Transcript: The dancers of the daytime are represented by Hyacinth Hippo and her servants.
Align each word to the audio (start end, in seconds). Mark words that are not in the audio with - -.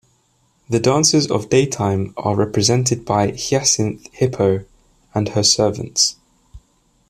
The 0.67 0.79
dancers 0.79 1.29
of 1.29 1.43
the 1.43 1.49
daytime 1.49 2.15
are 2.17 2.35
represented 2.35 3.05
by 3.05 3.33
Hyacinth 3.37 4.07
Hippo 4.13 4.65
and 5.13 5.29
her 5.29 5.43
servants. 5.43 6.15